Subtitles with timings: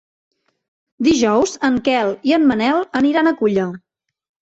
[1.09, 3.73] Dijous en Quel i en Manel aniran a Culla.